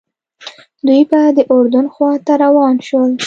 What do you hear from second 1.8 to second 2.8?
خواته روان